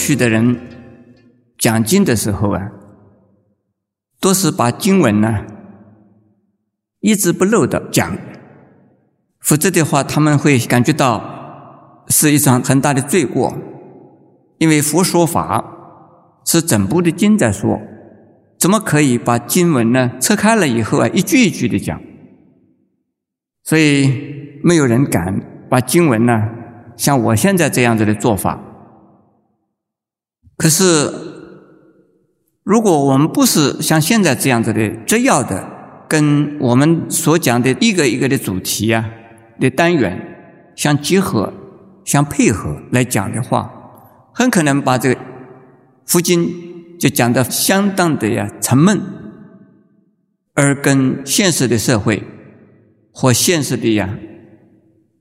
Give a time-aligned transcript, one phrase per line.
[0.00, 0.58] 去的人
[1.58, 2.70] 讲经的时候啊，
[4.18, 5.44] 都是把经文呢
[7.00, 8.16] 一字不漏的讲，
[9.40, 13.58] 否则的话他们会感觉到是一场很大的罪过，
[14.56, 15.62] 因为佛说法
[16.46, 17.78] 是整部的经在说，
[18.58, 22.00] 怎么可以把经文呢拆开了以后啊一句一句的讲？
[23.64, 26.48] 所以没有人敢把经文呢
[26.96, 28.58] 像我现在这样子的做法。
[30.60, 31.10] 可是，
[32.64, 35.66] 如果我们不是像现在这样子的摘要的，
[36.06, 39.08] 跟我们所讲的一个一个的主题啊
[39.58, 40.20] 的单元
[40.76, 41.50] 相结合、
[42.04, 43.72] 相配合来讲的话，
[44.34, 45.18] 很可能把这个
[46.04, 49.00] 佛经就讲得相当的呀沉闷，
[50.52, 52.22] 而跟现实的社会
[53.14, 54.18] 或现实的呀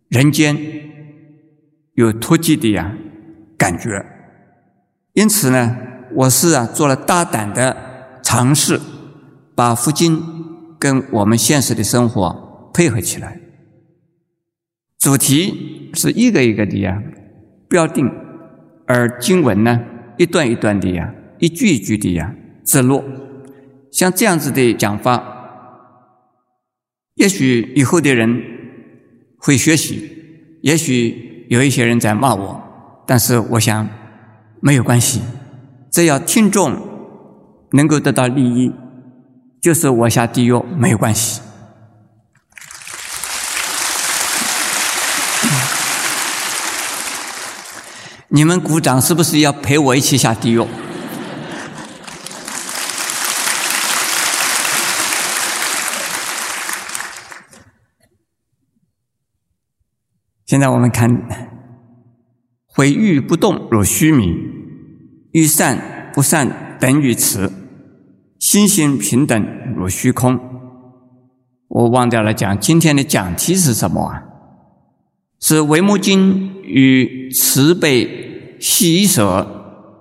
[0.10, 0.58] 人间
[1.94, 2.94] 有脱节的呀
[3.58, 4.06] 感觉。
[5.20, 5.76] 因此呢，
[6.14, 7.76] 我是啊做了大胆的
[8.24, 8.80] 尝试，
[9.54, 10.24] 把佛经
[10.80, 13.38] 跟我们现实的生活配合起来。
[14.98, 17.04] 主题是一个一个的呀
[17.68, 18.10] 标定，
[18.88, 19.82] 而经文呢
[20.18, 23.04] 一段一段的呀，一句一句的呀直落。
[23.92, 25.22] 像这样子的讲法，
[27.16, 28.42] 也许以后的人
[29.38, 30.10] 会学习，
[30.62, 33.99] 也许有一些人在骂我，但是我想。
[34.62, 35.22] 没有关系，
[35.90, 36.78] 只要听众
[37.72, 38.74] 能够得到利益，
[39.62, 41.42] 就是我下地狱没有关系。
[48.28, 50.68] 你们鼓掌是不是要陪我一起下地狱？
[60.46, 61.49] 现在我们看。
[62.80, 64.34] 为欲不动如虚名，
[65.34, 67.52] 欲善不善等于此，
[68.40, 69.46] 心性平等
[69.76, 70.40] 如虚空。
[71.68, 74.24] 我忘掉了讲今天的讲题是什么啊？
[75.42, 79.46] 是《维摩经》与慈悲喜舍，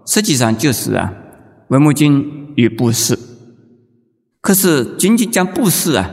[0.06, 1.12] 实际上就是啊，
[1.70, 2.22] 《维摩经》
[2.54, 3.18] 与布施。
[4.40, 6.08] 可是仅仅讲布施啊，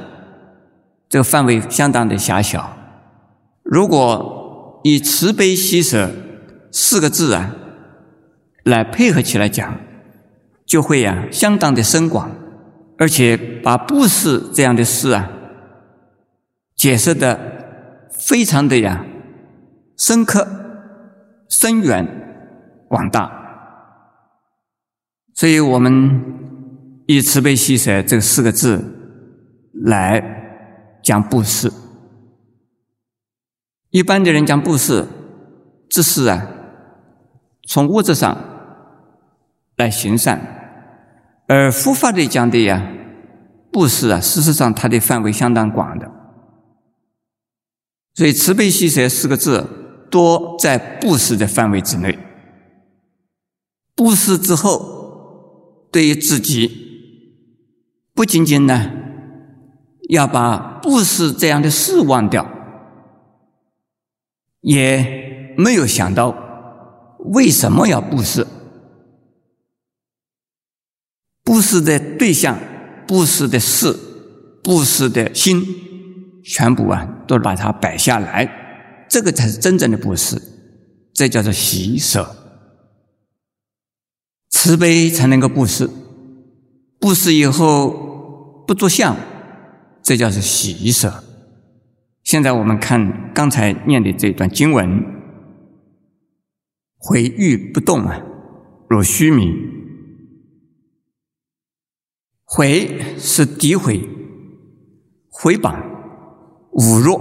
[1.08, 2.76] 这个范围相当的狭小。
[3.62, 6.12] 如果以慈悲喜舍，
[6.78, 7.56] 四个字啊，
[8.66, 9.80] 来配合起来讲，
[10.66, 12.30] 就会呀相当的深广，
[12.98, 15.32] 而且把布施这样的事啊，
[16.76, 19.06] 解释的非常的呀
[19.98, 20.46] 深刻、
[21.48, 22.06] 深远、
[22.90, 23.32] 广大。
[25.34, 26.22] 所以我们
[27.08, 28.84] 以慈悲喜舍这四个字
[29.72, 31.72] 来讲布施。
[33.92, 35.08] 一般的人讲布施，
[35.88, 36.52] 这是啊。
[37.68, 38.38] 从物质上
[39.76, 40.40] 来行善，
[41.48, 42.88] 而佛法里讲的呀，
[43.72, 46.12] 布施啊，事实上它的范围相当广的。
[48.14, 52.18] 所以慈悲喜舍四个字多在布施的范围之内。
[53.96, 56.70] 布施之后，对于自己，
[58.14, 58.92] 不仅仅呢
[60.10, 62.48] 要把布施这样的事忘掉，
[64.62, 66.45] 也没有想到。
[67.34, 68.46] 为什么要布施？
[71.44, 72.58] 布施的对象、
[73.08, 73.96] 布施的事、
[74.64, 75.64] 布施的心，
[76.44, 80.42] 全部啊，都把它摆下来，这个才是真正的布施。
[81.14, 82.36] 这叫做喜舍，
[84.50, 85.90] 慈悲才能够布施。
[87.00, 89.16] 布施以后不着相，
[90.02, 91.24] 这叫做喜舍。
[92.24, 95.15] 现在我们看刚才念的这段经文。
[97.08, 98.20] 毁誉不动啊，
[98.90, 99.54] 如虚名。
[102.44, 104.10] 毁是诋毁、
[105.30, 105.84] 毁谤、
[106.72, 107.20] 侮辱；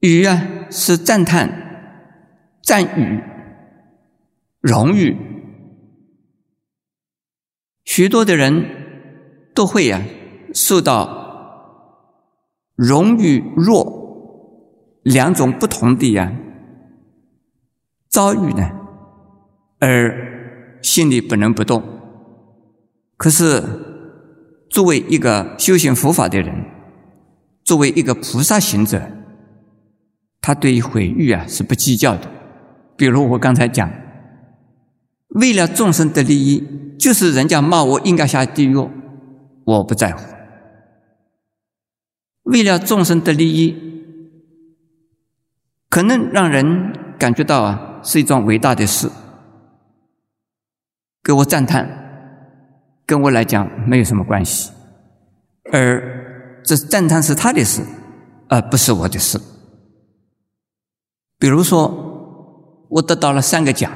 [0.00, 3.22] 誉啊是赞叹、赞誉、
[4.62, 5.14] 荣誉。
[7.84, 8.64] 许多的人
[9.54, 10.02] 都会呀
[10.54, 10.96] 受到
[12.74, 16.32] 荣誉弱两种不同的呀。
[18.14, 18.70] 遭遇呢，
[19.80, 21.82] 而心里不能不动。
[23.16, 23.60] 可是，
[24.70, 26.64] 作为一个修行佛法的人，
[27.64, 29.02] 作为一个菩萨行者，
[30.40, 32.30] 他对于毁誉啊是不计较的。
[32.96, 33.90] 比如我刚才讲，
[35.30, 36.62] 为了众生的利益，
[36.96, 38.76] 就是人家骂我应该下地狱，
[39.64, 40.22] 我不在乎。
[42.44, 43.74] 为了众生的利益，
[45.90, 47.90] 可能让人感觉到啊。
[48.04, 49.10] 是一桩伟大的事，
[51.22, 51.88] 给我赞叹，
[53.06, 54.70] 跟我来讲没有什么关系，
[55.72, 57.82] 而这赞叹是他的事，
[58.48, 59.40] 而不是我的事。
[61.38, 63.90] 比如说，我得到了三个奖，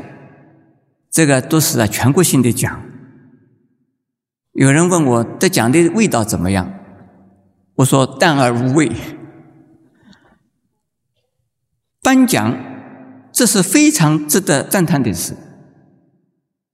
[1.10, 2.82] 这个都是啊全国性的奖。
[4.52, 6.72] 有人问我得奖的味道怎么样，
[7.76, 8.90] 我说淡而无味。
[12.02, 12.54] 颁奖，
[13.32, 15.34] 这是非常值得赞叹的事。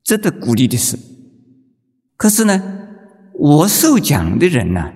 [0.04, 0.98] 值得鼓励的事，
[2.18, 2.62] 可是呢，
[3.32, 4.92] 我受奖的人呢，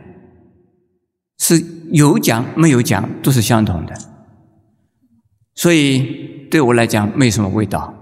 [1.38, 3.94] 是有奖没有奖都是相同的，
[5.54, 7.94] 所以对我来讲没什么味道。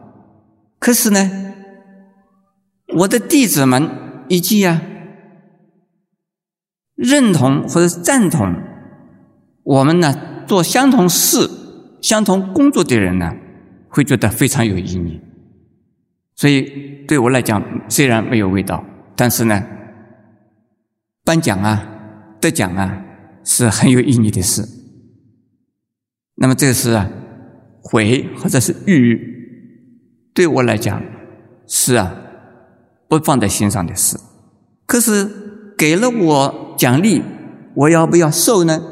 [0.80, 1.54] 可是呢，
[2.96, 3.88] 我的弟子们
[4.28, 4.82] 以及呀，
[6.96, 8.52] 认同或者赞同
[9.62, 11.48] 我们呢做相同事、
[12.02, 13.32] 相同工作的人呢，
[13.96, 15.18] 会觉得非常有意义。
[16.34, 18.84] 所以对我来讲，虽然没有味道，
[19.16, 19.64] 但是呢，
[21.24, 21.82] 颁奖啊、
[22.38, 23.02] 得奖啊，
[23.42, 24.62] 是很有意义的事。
[26.34, 27.08] 那么这个是啊，
[27.80, 29.18] 回或者是欲，
[30.34, 31.02] 对我来讲
[31.66, 32.14] 是啊，
[33.08, 34.18] 不放在心上的事。
[34.84, 35.26] 可是
[35.78, 37.22] 给了我奖励，
[37.74, 38.82] 我要不要受呢？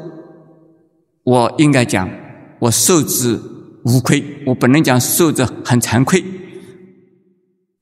[1.21, 2.09] 我应该讲，
[2.61, 3.39] 我受之
[3.85, 6.23] 无愧，我不能讲受之很惭愧。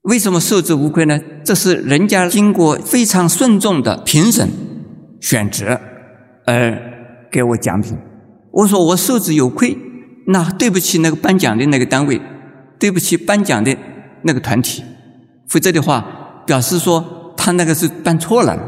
[0.01, 1.17] 为什么受之无愧呢？
[1.45, 4.49] 这是人家经过非常慎重的评审、
[5.21, 5.79] 选择
[6.45, 6.77] 而
[7.31, 7.97] 给我奖品。
[8.51, 9.77] 我说我受之有愧，
[10.27, 12.21] 那对不起那个颁奖的那个单位，
[12.77, 13.75] 对不起颁奖的
[14.23, 14.83] 那个团体，
[15.47, 18.59] 否则的话，表示说他那个是办错了。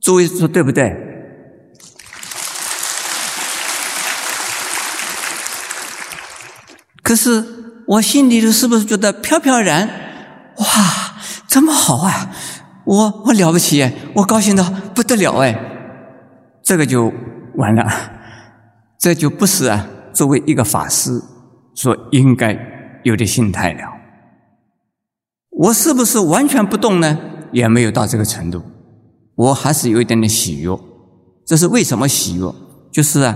[0.00, 0.92] 诸位说对不对？
[7.08, 7.42] 可是
[7.86, 9.88] 我心里头是不是觉得飘飘然？
[10.58, 10.66] 哇，
[11.48, 12.30] 这么好啊！
[12.84, 14.62] 我我了不起，我高兴的
[14.94, 15.58] 不得了哎！
[16.62, 17.10] 这个就
[17.54, 17.90] 完了，
[18.98, 21.22] 这就不是啊，作为一个法师
[21.74, 22.54] 所应该
[23.04, 23.80] 有的心态了。
[25.48, 27.18] 我是不是完全不动呢？
[27.52, 28.62] 也没有到这个程度，
[29.34, 30.78] 我还是有一点点喜悦。
[31.46, 32.54] 这是为什么喜悦？
[32.92, 33.34] 就是啊，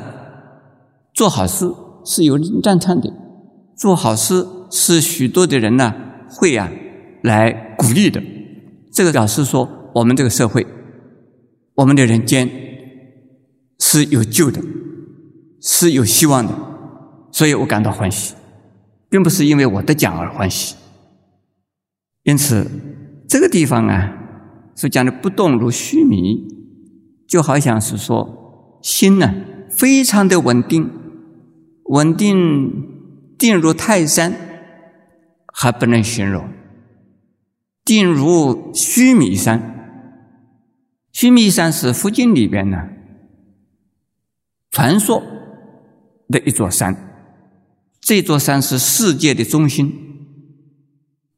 [1.14, 1.72] 做好事
[2.04, 3.10] 是有赞叹的，
[3.82, 5.92] 做好事是许多的人呢
[6.28, 6.70] 会啊。
[7.22, 8.22] 来鼓励的，
[8.92, 10.64] 这个表示说，我们这个社会，
[11.74, 12.48] 我们的人间
[13.80, 14.60] 是有救的，
[15.60, 16.52] 是有希望的，
[17.32, 18.34] 所以我感到欢喜，
[19.08, 20.76] 并不是因为我得奖而欢喜。
[22.22, 22.68] 因此，
[23.28, 24.12] 这个地方啊，
[24.76, 26.46] 所讲的不动如须弥，
[27.26, 29.32] 就好像是说，心呢
[29.68, 30.88] 非常的稳定，
[31.90, 32.91] 稳定
[33.42, 34.32] 定如泰山，
[35.52, 36.48] 还不能形容。
[37.84, 39.60] 定如须弥山，
[41.10, 42.88] 须弥山是佛经里边呢
[44.70, 45.20] 传说
[46.28, 46.96] 的一座山。
[48.00, 49.92] 这座山是世界的中心，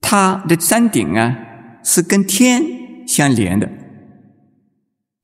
[0.03, 1.35] 它的山顶啊
[1.83, 3.67] 是跟天相连的，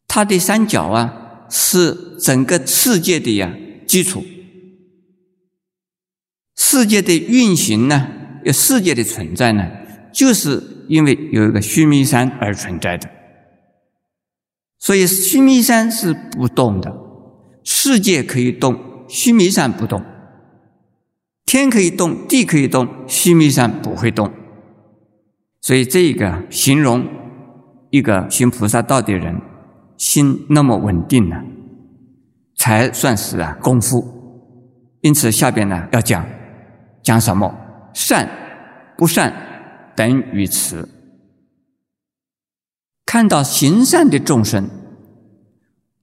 [0.08, 3.54] 它的山脚啊是整个世界的呀
[3.86, 4.24] 基础。
[6.62, 8.08] 世界的运行呢，
[8.44, 9.66] 有世界的存在呢，
[10.12, 10.62] 就是。
[10.90, 13.08] 因为有一个须弥山而存在的，
[14.76, 16.92] 所以须弥山是不动的。
[17.62, 18.76] 世界可以动，
[19.06, 20.00] 须弥山不动；
[21.46, 24.32] 天可以动，地可以动，须弥山不会动。
[25.60, 27.06] 所以这个形容
[27.90, 29.40] 一个行菩萨道的人
[29.96, 31.36] 心那么稳定呢，
[32.56, 34.04] 才算是啊功夫。
[35.02, 36.26] 因此下边呢要讲
[37.10, 37.52] 讲什么
[37.92, 38.30] 善
[38.96, 39.34] 不善。
[39.96, 40.88] 等于慈，
[43.04, 44.70] 看到行善的众生，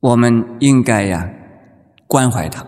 [0.01, 1.31] 我们应该呀
[2.05, 2.65] 关怀他；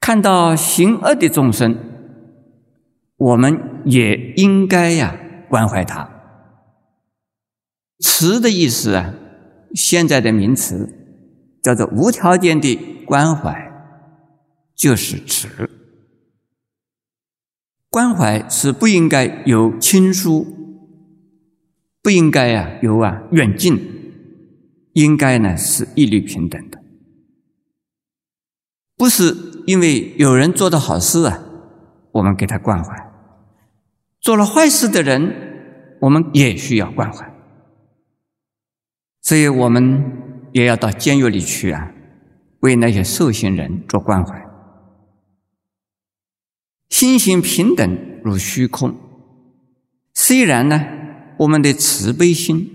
[0.00, 1.78] 看到行恶的众生，
[3.16, 5.16] 我们也应该呀
[5.48, 6.10] 关怀他。
[8.00, 9.14] 慈的意思啊，
[9.74, 10.92] 现在的名词
[11.62, 12.74] 叫做无条件的
[13.06, 13.70] 关怀，
[14.74, 15.70] 就是慈。
[17.92, 20.46] 关怀是不应该有亲疏，
[22.00, 23.78] 不应该啊有啊远近，
[24.94, 26.82] 应该呢是一律平等的。
[28.96, 31.38] 不是因为有人做的好事啊，
[32.12, 32.90] 我们给他关怀；
[34.22, 37.30] 做了坏事的人，我们也需要关怀。
[39.20, 40.02] 所以我们
[40.52, 41.92] 也要到监狱里去啊，
[42.60, 44.42] 为那些受刑人做关怀。
[46.92, 48.94] 心性平等如虚空，
[50.12, 50.84] 虽然呢，
[51.38, 52.70] 我们的慈悲心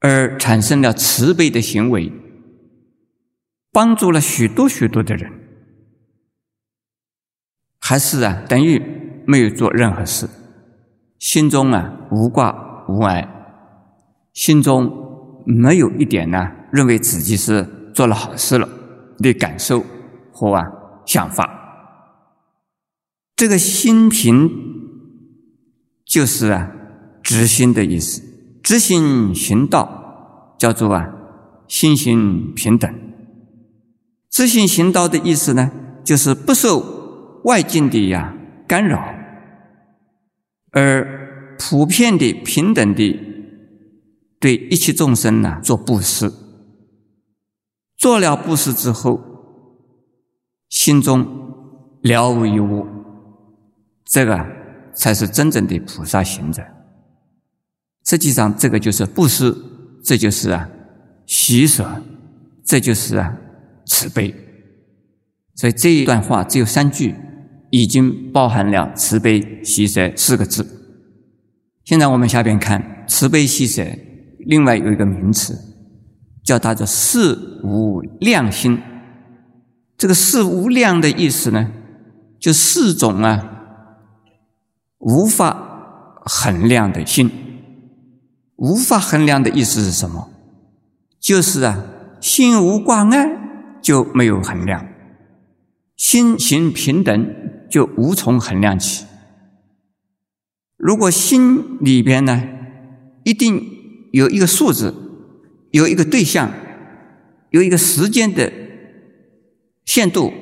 [0.00, 2.10] 而产生了慈悲的行为，
[3.70, 5.30] 帮助了许多许多的人，
[7.78, 8.80] 还是啊，等于
[9.26, 10.26] 没有做任何事，
[11.18, 13.28] 心中啊无挂无碍，
[14.32, 14.90] 心中
[15.44, 18.66] 没有一点呢认为自己是做了好事了
[19.18, 19.84] 的感受
[20.32, 20.64] 或啊
[21.04, 21.64] 想法。
[23.36, 24.50] 这个心平，
[26.06, 26.72] 就是啊，
[27.22, 28.22] 执心的意思。
[28.62, 31.12] 执心行道，叫做啊，
[31.68, 32.90] 心行平等。
[34.30, 35.70] 执心行道的意思呢，
[36.02, 38.34] 就是不受外境的呀
[38.66, 39.04] 干扰，
[40.72, 43.20] 而普遍的、平等的
[44.40, 46.32] 对一切众生呢做布施。
[47.98, 49.20] 做了布施之后，
[50.70, 51.26] 心中
[52.00, 52.95] 了无一物。
[54.06, 54.46] 这个
[54.94, 56.62] 才是真正的菩萨行者。
[58.04, 59.54] 实际上，这个就是布施，
[60.04, 60.68] 这就是啊
[61.26, 61.84] 喜舍，
[62.64, 63.36] 这就是啊
[63.84, 64.32] 慈悲。
[65.56, 67.16] 所以这一段话只有三句，
[67.70, 70.64] 已经包含了慈悲喜舍四个字。
[71.84, 73.84] 现在我们下边看慈悲喜舍，
[74.38, 75.58] 另外有一个名词，
[76.44, 78.80] 叫它做四无量心。
[79.98, 81.72] 这个四无量的意思呢，
[82.38, 83.54] 就四种啊。
[84.98, 87.30] 无法衡量的心，
[88.56, 90.30] 无法衡量的意思是什么？
[91.20, 91.84] 就是啊，
[92.20, 93.28] 心无挂碍
[93.82, 94.88] 就没有衡量，
[95.96, 97.28] 心行平等
[97.70, 99.04] 就无从衡量起。
[100.76, 102.42] 如果心里边呢，
[103.24, 103.62] 一定
[104.12, 104.94] 有一个数字，
[105.72, 106.50] 有一个对象，
[107.50, 108.52] 有一个时间的
[109.84, 110.32] 限度，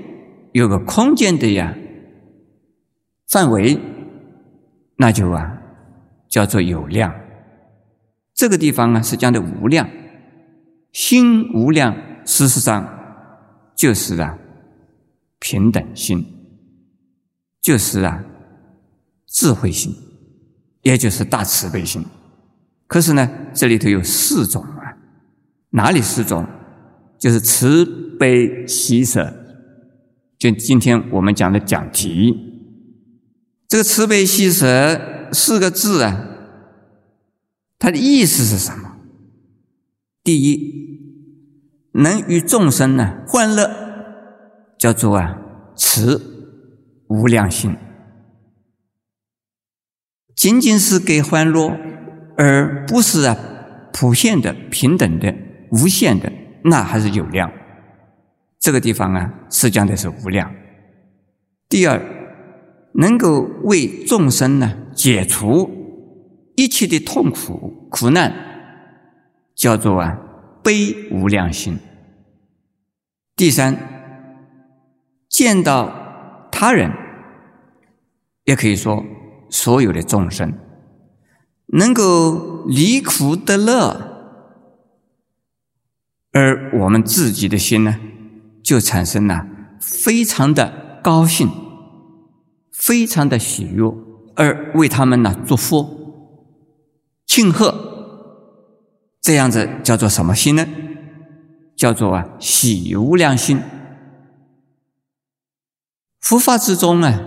[0.53, 1.77] 有个空间的呀
[3.29, 3.79] 范围。
[4.97, 5.59] 那就啊，
[6.29, 7.15] 叫做有量。
[8.35, 9.89] 这个地方呢是讲的无量，
[10.93, 12.89] 心无量，事实上
[13.77, 14.39] 就是啊
[15.39, 16.25] 平等心，
[17.61, 18.25] 就是啊
[19.27, 19.95] 智慧心，
[20.83, 22.05] 也就是大慈悲心。
[22.87, 24.97] 可是呢，这里头有四种啊，
[25.71, 26.47] 哪里四种？
[27.17, 27.85] 就是慈
[28.19, 29.33] 悲喜舍，
[30.37, 32.54] 就今天我们讲的讲题。
[33.75, 36.29] 这个慈悲喜舍四个字啊，
[37.77, 38.99] 它的意思是什么？
[40.23, 41.01] 第一，
[41.95, 43.69] 能与众生呢欢乐，
[44.79, 45.37] 叫做啊
[45.75, 46.23] 慈
[47.09, 47.77] 无量心。
[50.37, 51.77] 仅仅是给欢乐，
[52.37, 53.37] 而不是啊
[53.93, 55.35] 普遍的、平等的、
[55.73, 57.51] 无限的，那还是有量。
[58.61, 60.55] 这个地方啊，是讲的是无量。
[61.69, 62.24] 第二。
[62.95, 65.71] 能够为众生呢解除
[66.57, 68.33] 一切的痛苦苦难，
[69.55, 70.19] 叫做啊
[70.63, 71.79] 悲无量心。
[73.37, 73.77] 第三，
[75.29, 76.93] 见到他人，
[78.45, 79.05] 也可以说
[79.51, 80.53] 所有的众生，
[81.67, 84.39] 能够离苦得乐，
[86.31, 87.99] 而我们自己的心呢，
[88.63, 89.49] 就产生了
[89.81, 91.64] 非常的高兴。
[92.75, 93.85] 非常的喜悦，
[94.35, 96.51] 而为他们呢祝福、
[97.25, 97.73] 庆贺，
[99.21, 100.67] 这样子叫做什么心呢？
[101.77, 103.63] 叫做啊喜无量心。
[106.21, 107.21] 佛法之中啊，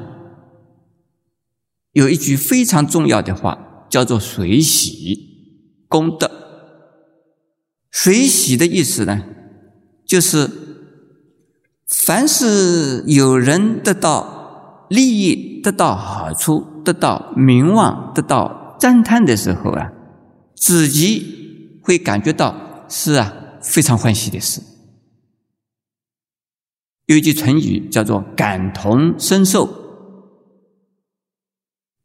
[1.94, 6.30] 有一句非常重要的话，叫做随喜功德。
[7.89, 9.24] 随喜的意思呢，
[10.06, 10.50] 就是
[11.88, 14.37] 凡是有人得到。
[14.89, 19.91] 利益得到好处，得到名望，得到赞叹的时候啊，
[20.56, 24.62] 自己会感觉到是啊非常欢喜的事。
[27.08, 29.67] 有一句成语叫做“感同身受”，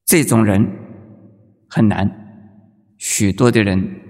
[0.06, 0.64] 这种人
[1.68, 2.20] 很难。
[2.98, 4.00] 许多的人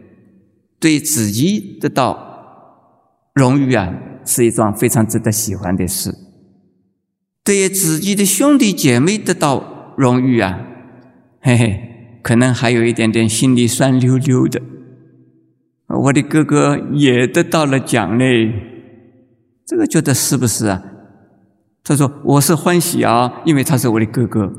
[0.78, 3.90] 对自己得到荣誉啊，
[4.26, 6.14] 是一桩非常值得喜欢的事。
[7.44, 10.60] 对于自己的兄弟姐妹得到荣誉啊，
[11.40, 14.62] 嘿嘿，可能还有一点点心里酸溜溜的。
[15.88, 18.52] 我的哥哥也得到了奖嘞，
[19.66, 20.82] 这个觉得是不是啊？
[21.82, 24.52] 他说我是欢喜啊，因为他是我的哥哥。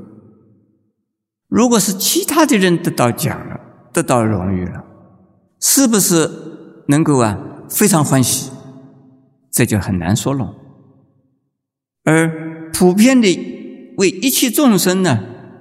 [1.47, 3.59] 如果是其他的人得到奖了，
[3.93, 4.83] 得到荣誉了，
[5.61, 6.29] 是不是
[6.89, 8.51] 能够啊非常欢喜？
[9.49, 10.53] 这就很难说了，
[12.03, 12.52] 而。
[12.83, 15.17] 普遍的为一切众生呢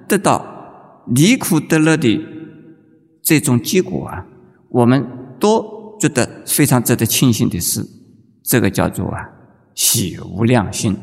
[0.09, 2.19] 得到离苦得乐的
[3.21, 4.25] 这种结果啊，
[4.67, 5.07] 我们
[5.39, 7.81] 都觉得非常值得庆幸的是，
[8.43, 9.29] 这个叫做啊
[9.73, 10.97] 喜无量心。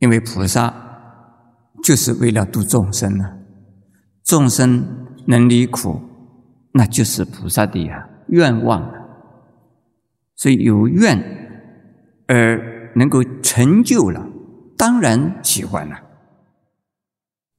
[0.00, 0.74] 因为菩萨
[1.82, 3.24] 就是为了度众生呢，
[4.22, 4.84] 众生
[5.28, 5.98] 能离苦，
[6.72, 8.92] 那就是菩萨的呀愿望啊。
[10.36, 11.18] 所以有愿
[12.26, 14.28] 而能够成就了，
[14.82, 15.96] 当然喜欢了。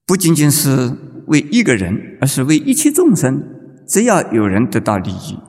[0.06, 0.92] 不仅仅是
[1.28, 3.42] 为一个人，而是为一切众生。
[3.88, 5.40] 只要有人得到利益，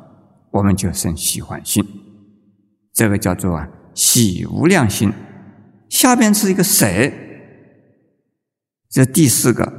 [0.52, 1.84] 我们就生喜欢心。
[2.92, 5.12] 这个叫做啊喜无量心。
[5.88, 6.86] 下边是一个舍，
[8.88, 9.72] 这第四个。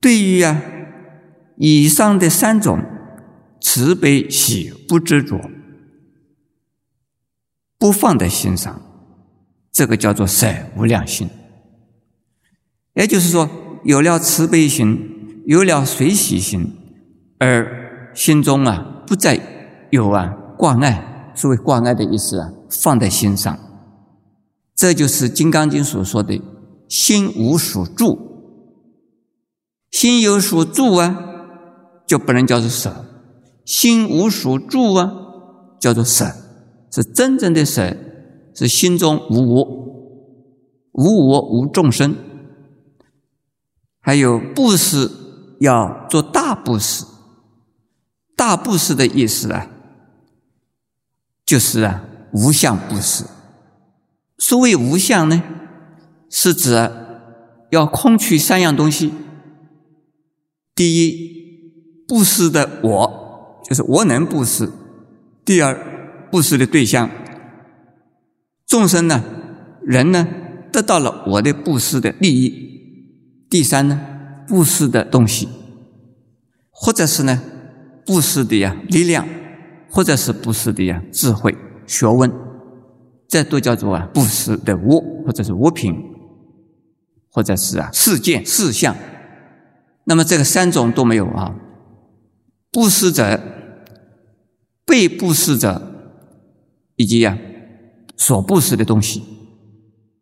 [0.00, 0.62] 对于啊
[1.56, 2.80] 以上的三种
[3.60, 5.50] 慈悲喜不执着，
[7.76, 8.80] 不放在心上，
[9.72, 10.46] 这个叫做舍
[10.76, 11.28] 无量心。
[12.94, 13.48] 也就是说，
[13.84, 16.76] 有了慈悲心，有了随喜心，
[17.38, 19.40] 而心中啊不再
[19.90, 21.32] 有啊挂碍。
[21.34, 23.58] 所谓挂碍的意思啊，放在心上，
[24.74, 26.42] 这就是《金刚经》所说的
[26.88, 28.18] “心无所住”。
[29.90, 31.16] 心有所住啊，
[32.06, 32.90] 就不能叫做舍；
[33.64, 35.10] 心无所住啊，
[35.80, 36.26] 叫做舍。
[36.92, 37.96] 是真正的舍，
[38.60, 39.64] 是心中无我，
[40.92, 42.14] 无我无众生。
[44.00, 45.10] 还有布施
[45.60, 47.06] 要做大布施，
[48.36, 49.66] 大布施的意思啊，
[51.46, 53.24] 就是啊无相布施。
[54.36, 55.42] 所谓无相呢，
[56.28, 56.90] 是指
[57.70, 59.14] 要空取三样东西。
[60.74, 64.66] 第一，布施的我就是我能布施；
[65.46, 67.08] 第二，布施的对象
[68.70, 69.24] 众生呢，
[69.82, 70.28] 人呢
[70.70, 72.70] 得到了我的布施的利益。
[73.50, 74.00] 第三呢，
[74.46, 75.48] 布施的东西，
[76.70, 77.42] 或者是呢，
[78.06, 79.26] 布施的呀力量，
[79.90, 82.30] 或者是布施的呀智慧、学问，
[83.26, 85.92] 这都叫做啊布施的物，或者是物品，
[87.32, 88.94] 或者是啊事件、事项。
[90.04, 91.56] 那么这个三种都没有啊，
[92.70, 93.40] 布施者、
[94.86, 95.92] 被布施者，
[96.94, 97.36] 以及呀
[98.20, 99.22] 所布施的东西，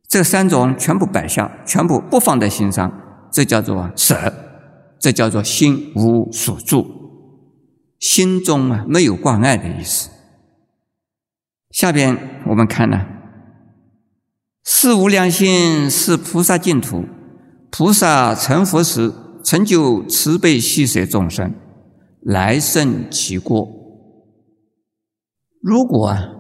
[0.07, 2.93] 这三种全部摆下，全部不放在心上。
[3.33, 4.33] 这叫做舍，
[5.01, 6.87] 这叫做心无所住，
[7.99, 10.11] 心中啊没有挂碍的意思。
[11.71, 13.05] 下边我们看呢，
[14.63, 17.05] 四无量心是菩萨净土，
[17.73, 21.53] 菩萨成佛时成就慈悲喜舍众生，
[22.21, 23.69] 来生其过。
[25.61, 26.37] 如果啊，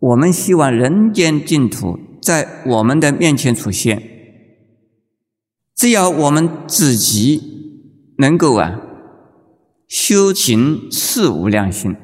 [0.00, 4.02] 我们希望人间净土在我们的面前出现。
[5.74, 8.80] 只要我们自己能够啊
[9.86, 11.96] 修行四无量心，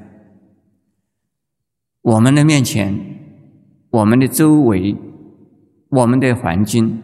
[2.03, 2.99] 我们的面前、
[3.91, 4.97] 我们的周围、
[5.89, 7.03] 我们的环境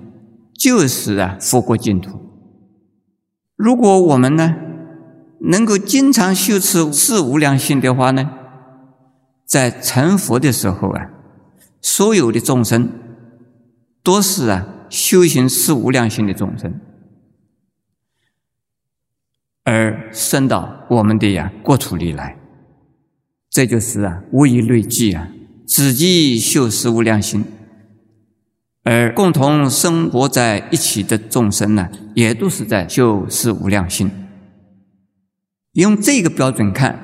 [0.54, 2.20] 就是啊佛国净土。
[3.56, 4.56] 如果我们呢
[5.40, 8.30] 能够经常修持四无量心的话呢，
[9.50, 11.10] 在成佛的时候啊，
[11.82, 12.88] 所有的众生
[14.04, 14.76] 都是啊。
[14.90, 16.80] 修行是无量心的众生，
[19.62, 22.36] 而生到我们的呀国土里来，
[23.48, 25.28] 这就是啊无以类计啊，
[25.64, 27.44] 自己修是无量心，
[28.82, 34.10] 而共同生活在一起的众生呢，也都是在修是无量心。
[35.74, 36.98] 用这个标准看，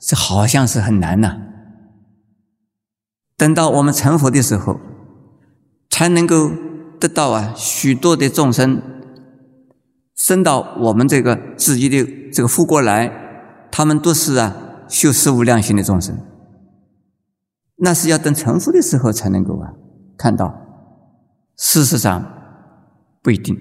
[0.00, 1.38] 这好像是很难呐。
[3.36, 4.80] 等到我们成佛的时候，
[5.90, 6.50] 才能够。
[7.00, 8.80] 得到啊，许多的众生
[10.14, 14.56] 生到我们这个自己的这个复国来，他们都是啊
[14.88, 16.16] 修十无量心的众生，
[17.76, 19.74] 那是要等成佛的时候才能够啊
[20.16, 20.54] 看到。
[21.58, 22.24] 事实上
[23.20, 23.54] 不一定。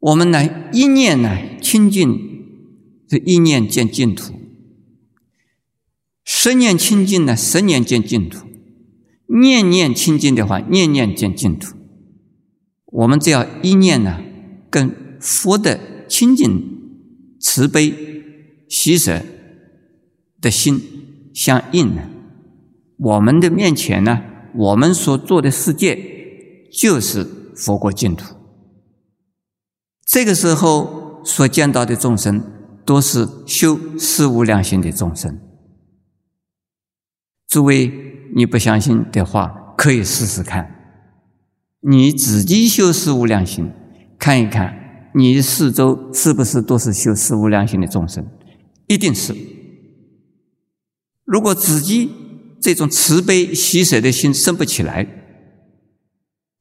[0.00, 2.18] 我们呢一念呢清净，
[3.06, 4.32] 这一念见净土；
[6.30, 8.46] 十念清净呢，十年见净土。
[9.40, 11.74] 念念清净的话，念念见净土。
[12.84, 14.20] 我们只要一念呢，
[14.68, 16.62] 跟佛的清净、
[17.40, 17.94] 慈悲、
[18.68, 19.22] 喜舍
[20.38, 20.82] 的心
[21.32, 22.02] 相应呢，
[22.98, 24.22] 我们的面前呢，
[24.54, 25.98] 我们所做的世界
[26.70, 28.34] 就是佛国净土。
[30.06, 32.42] 这个时候所见到的众生，
[32.84, 35.47] 都是修四无量心的众生。
[37.48, 38.14] 诸位。
[38.34, 40.74] 你不相信的话，可以试试看。
[41.80, 43.72] 你自己修四无量心，
[44.18, 48.26] 看一看你四周是不是都是修四无量心的众生，
[48.86, 49.34] 一定是。
[51.24, 52.10] 如果自己
[52.60, 55.06] 这种慈悲喜舍的心生不起来，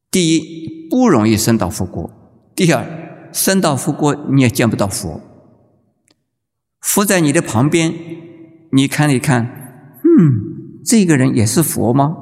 [0.09, 2.09] 第一不容易升到佛国，
[2.55, 5.21] 第二升到佛国你也见不到佛。
[6.79, 7.93] 佛在你的旁边，
[8.71, 10.56] 你看一看，嗯，
[10.87, 12.15] 这个人也是佛吗？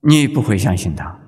[0.00, 1.20] 你不会相信他。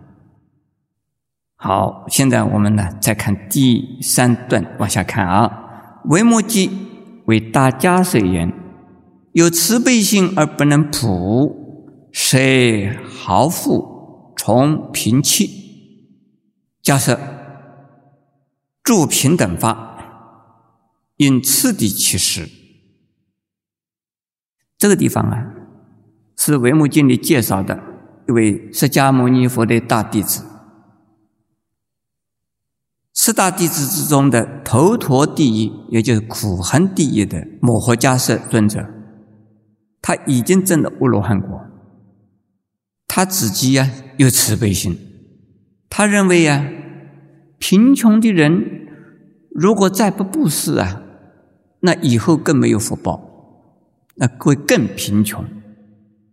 [1.55, 6.01] 好，现在我们呢再看第三段，往下看啊。
[6.07, 6.68] 维摩诘
[7.27, 8.53] 为大家舍言。
[9.33, 15.49] 有慈悲心而不能普，谁豪富从贫气？
[16.83, 17.20] 假设
[18.83, 19.96] 住平等法，
[21.18, 22.49] 因次第其实。
[24.77, 25.55] 这个地方啊，
[26.42, 27.79] 是维摩经里介绍的
[28.26, 30.42] 一位释迦牟尼佛的大弟子，
[33.12, 38.88] 四大弟子之中的头陀第一，也就是苦行第一的摩诃迦叶尊者。
[40.00, 41.61] 他已经证了阿罗汉果，
[43.07, 44.98] 他自己呀有慈悲心，
[45.90, 46.66] 他认为呀，
[47.59, 48.88] 贫穷的人
[49.50, 51.03] 如果再不布施啊，
[51.81, 55.44] 那以后更没有福报，那会更贫穷，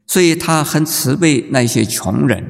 [0.07, 2.43] 所以他很慈悲那些穷人。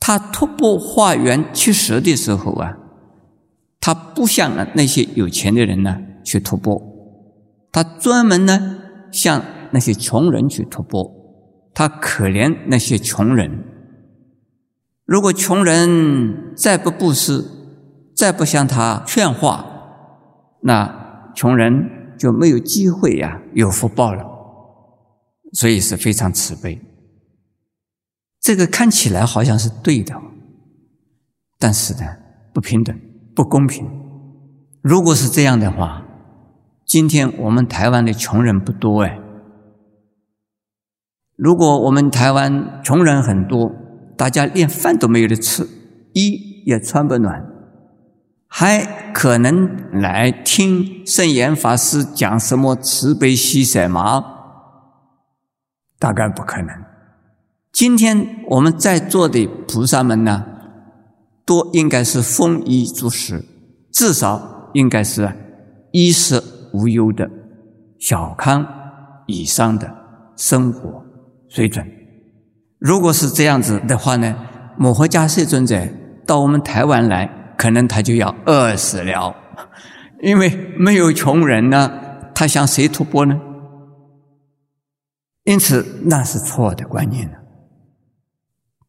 [0.00, 2.78] 他突破化缘七十的时候啊，
[3.78, 6.82] 他不向那些有钱的人呢去突破，
[7.70, 8.78] 他专门呢
[9.12, 9.44] 向。
[9.72, 11.14] 那些穷人去突破，
[11.72, 13.62] 他可怜那些穷人。
[15.04, 17.44] 如果穷人再不布施，
[18.16, 19.64] 再不向他劝化，
[20.62, 24.24] 那穷人就没有机会呀，有福报了。
[25.52, 26.80] 所以是非常慈悲。
[28.40, 30.14] 这个看起来好像是对的，
[31.58, 32.16] 但是呢，
[32.54, 32.98] 不平等，
[33.34, 33.86] 不公平。
[34.80, 36.06] 如果是这样的话，
[36.86, 39.18] 今天我们台湾的穷人不多哎。
[41.36, 43.72] 如果我们台湾穷人很多，
[44.16, 45.68] 大家连饭都没有的吃，
[46.14, 47.46] 衣也穿不暖，
[48.46, 54.39] 还可能来听圣严法师讲什么慈悲喜舍吗？
[56.00, 56.74] 大概不可能。
[57.70, 60.44] 今天我们在座的菩萨们呢，
[61.44, 63.44] 都应该是丰衣足食，
[63.92, 65.32] 至少应该是
[65.92, 67.30] 衣食无忧的
[67.98, 68.66] 小康
[69.26, 69.88] 以上的
[70.36, 71.04] 生活。
[71.48, 71.84] 水准，
[72.78, 74.34] 如果是这样子的话呢，
[74.76, 75.80] 摩诃迦叶尊者
[76.26, 79.34] 到我们台湾来，可能他就要饿死了，
[80.22, 81.92] 因为没有穷人呢，
[82.34, 83.40] 他向谁托钵呢？
[85.50, 87.28] 因此，那是错的观念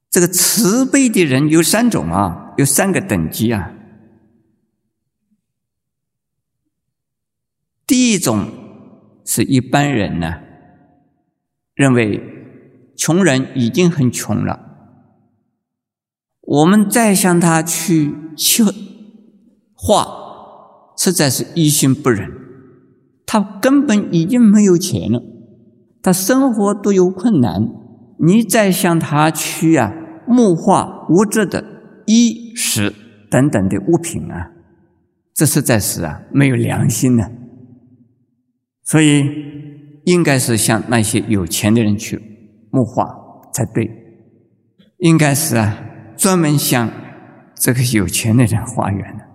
[0.10, 3.74] 这个慈悲的人有三种啊，有三个等级啊。
[7.88, 8.50] 第一种
[9.26, 10.42] 是一般人呢，
[11.74, 12.38] 认为。
[12.94, 14.60] 穷人已经很穷了，
[16.42, 18.66] 我们再向他去求
[19.74, 20.06] 化，
[20.96, 22.32] 实在是于心不忍。
[23.26, 25.24] 他根本已经没有钱了，
[26.02, 27.68] 他生活都有困难，
[28.20, 29.94] 你再向他去啊，
[30.28, 31.64] 木化物质的
[32.06, 32.94] 衣食
[33.30, 34.52] 等等的物品啊，
[35.34, 37.32] 这实在是啊没有良心的。
[38.84, 39.24] 所以，
[40.06, 42.20] 应该是向那些有钱的人去。
[42.72, 43.06] 木化
[43.54, 43.90] 才对，
[44.98, 45.84] 应该是啊，
[46.18, 46.90] 专门向
[47.54, 49.26] 这个有钱的人化缘的。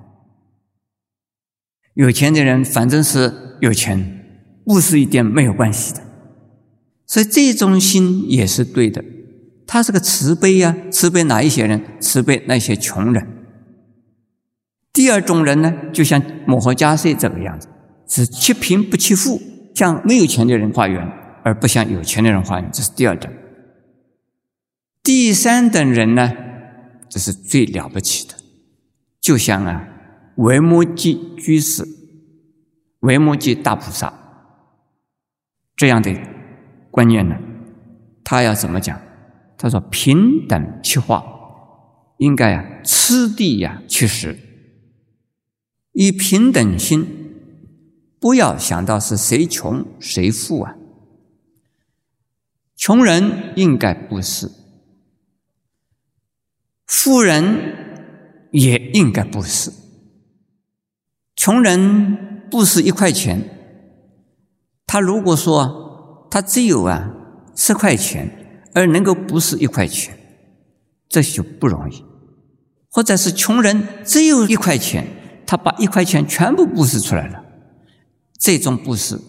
[1.94, 4.24] 有钱的人反正是有钱，
[4.64, 6.00] 不是一点没有关系的，
[7.06, 9.04] 所以这种心也是对的。
[9.66, 11.82] 他是个慈悲呀，慈悲哪一些人？
[12.00, 13.26] 慈悲那些穷人。
[14.92, 17.68] 第二种人呢，就像摩诃迦叶这个样子，
[18.08, 19.40] 是欺贫不欺富，
[19.74, 21.06] 向没有钱的人化缘。
[21.46, 23.32] 而不向有钱的人化缘，这是第二等。
[25.04, 26.32] 第三等人呢，
[27.08, 28.34] 这是最了不起的，
[29.20, 29.86] 就像啊，
[30.34, 31.86] 维摩诘居士、
[32.98, 34.12] 维摩诘大菩萨
[35.76, 36.10] 这样的
[36.96, 37.36] 观念呢，
[38.24, 38.98] 他要怎么讲？
[39.58, 41.22] 他说：平等去化，
[42.16, 44.38] 应该啊，次第呀去实，
[45.92, 47.06] 以平等心，
[48.18, 50.74] 不要想到是谁穷谁富啊。
[52.74, 54.50] 穷人应该布施，
[56.86, 59.70] 富人也应该布施。
[61.34, 63.42] 穷人布施一块钱，
[64.86, 65.85] 他如果说
[66.30, 67.10] 他只有啊
[67.54, 70.16] 十块钱，而能够布施一块钱，
[71.08, 72.04] 这就不容易。
[72.90, 75.06] 或者是穷人只有一块钱，
[75.46, 77.44] 他把一块钱全部布施出来了，
[78.38, 79.20] 这种布施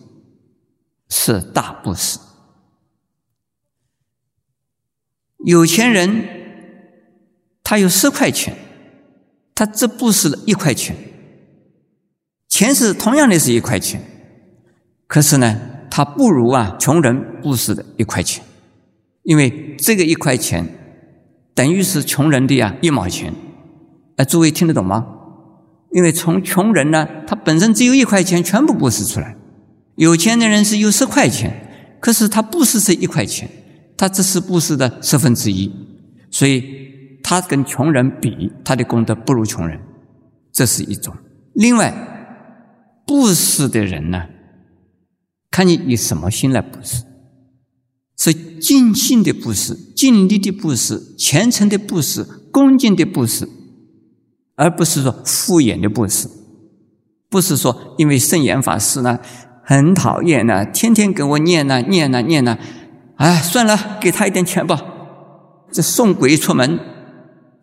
[1.10, 2.18] 是大布施。
[5.46, 6.26] 有钱人
[7.64, 8.58] 他有十块钱，
[9.54, 10.96] 他只布施了一块钱，
[12.48, 14.02] 钱是同样的是一块钱，
[15.08, 15.60] 可是呢，
[15.98, 18.44] 他不如啊穷人布施的一块钱，
[19.24, 20.64] 因为这个一块钱
[21.56, 23.34] 等于是穷人的呀一毛钱。
[24.18, 25.08] 哎，诸位听得懂吗？
[25.92, 29.38] 因为从穷人呢，他本身只有一块钱，全部布施出来；
[29.96, 33.50] 有钱的人是有十块钱，可是他布施这一块钱。
[33.98, 35.74] 他只是布施的十分之一，
[36.30, 36.64] 所以
[37.24, 39.80] 他跟穷人比，他的功德不如穷人，
[40.52, 41.12] 这是一种。
[41.54, 41.92] 另外，
[43.08, 44.24] 布施的人呢，
[45.58, 47.04] 看你以什么心来布施，
[48.16, 53.50] 是尽心的布施、尽力的布施、虔诚的布施、恭敬的布施，
[54.54, 56.30] 而不是说敷衍的布施。
[57.28, 59.18] 不是说因为圣严法师呢
[59.64, 62.56] 很讨厌呢，天天给我念呢念呢念呢。
[63.16, 64.80] 哎，算了，给他一点钱吧。
[65.72, 66.80] 这送鬼出门，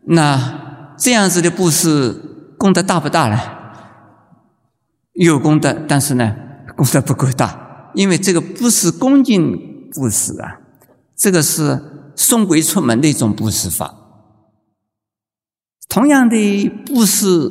[0.06, 2.10] 那这样子的布施
[2.58, 3.40] 功德大不大呢？
[5.12, 6.34] 有功德，但是呢，
[6.74, 7.63] 功德不够大，
[7.94, 10.60] 因为这个不是恭敬布施啊，
[11.16, 13.94] 这个是送鬼出门的一种布施法。
[15.88, 17.50] 同样的布施，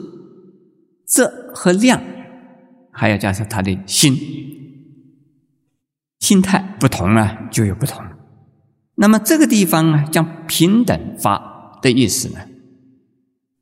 [1.08, 2.02] 质和量，
[2.92, 4.18] 还要加上他的心。
[6.20, 8.04] 心态不同啊，就有不同。
[8.96, 12.40] 那么这个地方呢，讲平等法的意思呢，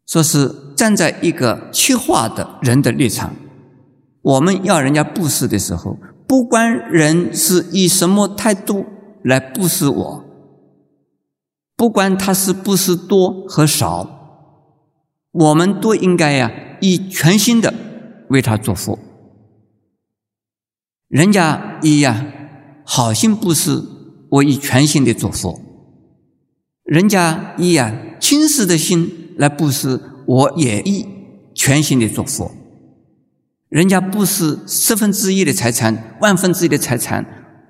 [0.06, 3.34] 说是站在一个切化的人的立场，
[4.22, 5.98] 我们要人家布施的时候，
[6.32, 8.86] 不管人是以什么态度
[9.22, 10.24] 来布施我，
[11.76, 14.08] 不管他是布施多和少，
[15.34, 17.74] 我们都应该呀，以全心的
[18.30, 18.98] 为他做福。
[21.10, 22.26] 人家一呀。
[22.86, 23.84] 好心布施，
[24.30, 25.60] 我以全心的做佛；
[26.84, 31.06] 人家以啊轻视的心来布施，我也以
[31.54, 32.52] 全心的做佛。
[33.71, 37.25] 人家布施十分之一的财产、万分之一的财产，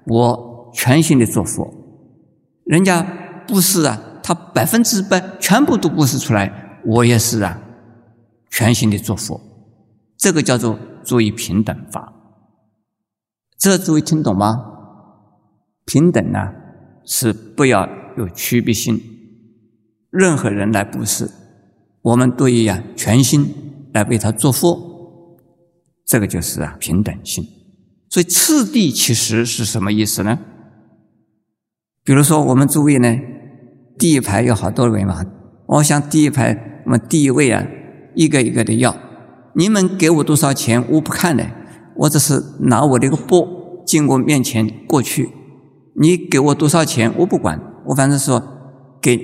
[0.07, 1.71] 我全心的做佛。
[2.63, 3.03] 人家
[3.47, 7.61] 布施啊，他百分之百全部都布施出来，我也是啊，
[8.49, 9.39] 全心的做佛。
[10.17, 12.11] 这个叫做注意平等法。
[13.55, 14.55] 这诸位听懂吗？
[15.85, 16.51] 平等呢，
[17.05, 17.87] 是不要
[18.17, 18.99] 有区别性。
[20.09, 21.29] 任何人来布施，
[22.01, 23.53] 我们都一样全心
[23.93, 24.90] 来为他做福，
[26.05, 27.45] 这个就是啊平等性。
[28.09, 30.39] 所以次第其实是什么意思呢？
[32.03, 33.17] 比如说我们诸位呢，
[33.97, 35.23] 第一排有好多人嘛，
[35.67, 37.65] 我想第一排我们第一位啊，
[38.15, 38.97] 一个一个的要，
[39.55, 41.45] 你们给我多少钱我不看的，
[41.95, 45.29] 我只是拿我的个钵经过面前过去。
[45.93, 48.41] 你给我多少钱，我不管，我反正说
[49.01, 49.17] 给，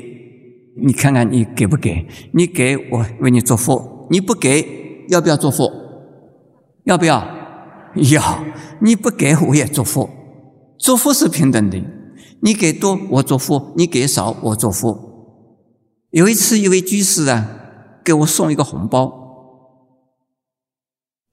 [0.85, 2.07] 你看看你给不给？
[2.33, 5.86] 你给我为你做福，你不给要不要做福？
[6.87, 7.23] 要不要？
[8.11, 8.43] 要。
[8.79, 10.09] 你不给我也做福，
[10.79, 11.83] 做福是平等的。
[12.41, 14.97] 你给多我做福，你给少我做福。
[16.11, 17.47] 有一次一位居士啊，
[18.03, 19.11] 给我送一个红包，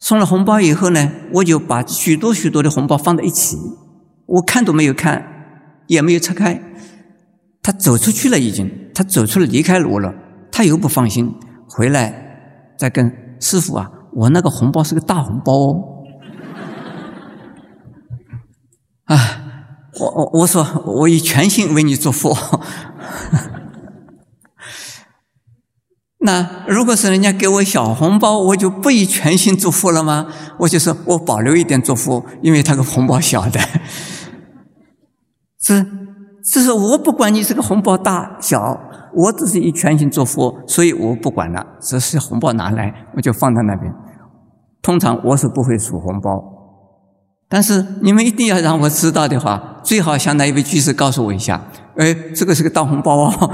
[0.01, 3.57] 送了红包以后呢，我就把许多许多的红包放在一起。
[4.27, 6.61] 我看都没有看，也没有拆开，
[7.63, 10.15] 他走出去了，已经，他走出了，离开我了，
[10.51, 11.33] 他又不放心，
[11.69, 15.85] 回来再跟师傅啊，我那个红包是个大红包哦，
[19.05, 19.19] 啊，
[20.01, 22.35] 我我我说我以全心为你祝福，
[26.21, 30.29] 那如果是人家给我小红包，我就不以全心祝福了吗？
[30.61, 33.61] 我就说我保留一点祝福，因为他个红包小的。
[35.61, 35.85] 这，
[36.43, 38.79] 这是我不管你这个红包大小，
[39.15, 41.67] 我只是以全心做佛，所以我不管了。
[41.81, 43.93] 只是红包拿来，我就放在那边。
[44.83, 46.43] 通常我是不会数红包，
[47.49, 51.63] 但是你们一定要让我知道的话，最好向那一位居士告诉我一下。
[51.97, 53.51] 哎，这个是个大红包哦。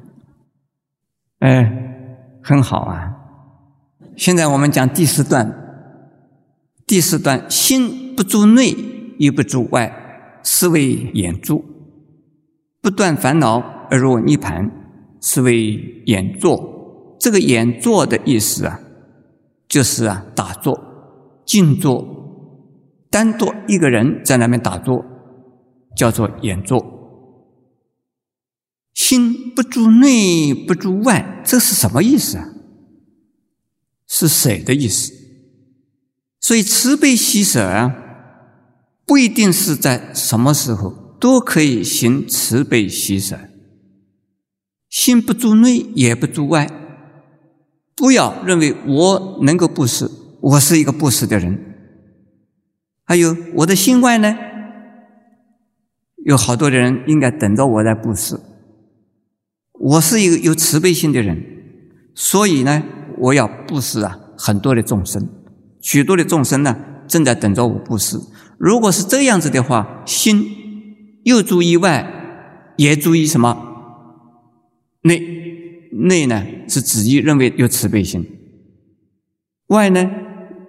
[1.40, 1.72] 哎，
[2.42, 3.16] 很好啊。
[4.16, 5.52] 现在我们讲第四段，
[6.86, 8.76] 第四段心不住内，
[9.18, 9.96] 亦不住外。
[10.42, 11.62] 是为眼住，
[12.80, 14.70] 不断烦恼而入涅盘，
[15.20, 17.16] 是为演坐。
[17.18, 18.80] 这个演坐的意思啊，
[19.68, 20.80] 就是啊打坐、
[21.44, 22.02] 静坐，
[23.10, 25.04] 单独一个人在那边打坐，
[25.94, 26.98] 叫做演坐。
[28.94, 32.48] 心不住内，不住外，这是什么意思啊？
[34.06, 35.12] 是舍的意思。
[36.40, 37.94] 所以慈悲喜舍啊，
[39.04, 43.38] 不一定是在什么时候都可以行慈悲喜舍。
[44.90, 46.68] 心不住内，也不住外。
[47.94, 51.58] 不要认为我能够布施，我是一个布施的人。
[53.04, 54.36] 还有我的心外呢，
[56.24, 58.38] 有好多的人应该等着我来布施。
[59.72, 61.42] 我是一个有慈悲心的人，
[62.14, 62.82] 所以呢，
[63.18, 65.28] 我要布施啊，很多的众生，
[65.80, 66.76] 许多的众生呢，
[67.06, 68.18] 正在等着我布施。
[68.58, 70.44] 如果是这样子的话，心
[71.24, 73.69] 又注意外，也注意什么
[75.02, 75.40] 内。
[75.92, 78.24] 内呢是自己认为有慈悲心，
[79.66, 80.08] 外呢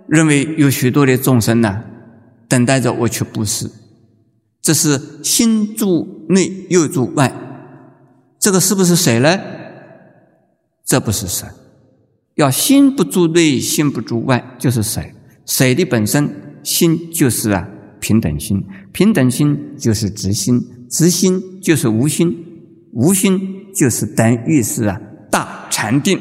[0.08, 1.84] 认为有许多的众生呢
[2.50, 3.70] 等待着我去布施，
[4.64, 7.32] 这是心住内又住外，
[8.40, 9.40] 这个是不是谁呢？
[10.84, 11.48] 这不是谁，
[12.34, 15.14] 要心不住内，心不住外，就是谁？
[15.46, 22.36] 谁的本身心就是啊平等心，平等心就是直心，直心就是无心，
[22.94, 25.02] 无心就是等于是啊。
[25.32, 26.20] 大禅定，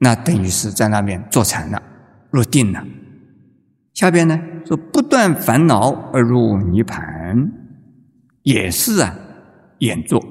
[0.00, 1.82] 那等于是在那边坐禅了，
[2.30, 2.86] 入定了。
[3.94, 7.50] 下边呢说不断烦恼而入泥盘，
[8.42, 9.18] 也是啊，
[9.78, 10.22] 演坐。